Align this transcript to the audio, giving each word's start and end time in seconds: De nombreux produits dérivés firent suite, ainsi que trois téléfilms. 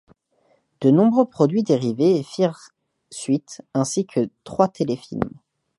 De 0.81 0.89
nombreux 0.89 1.29
produits 1.29 1.61
dérivés 1.61 2.23
firent 2.23 2.59
suite, 3.11 3.61
ainsi 3.75 4.07
que 4.07 4.31
trois 4.43 4.67
téléfilms. 4.67 5.29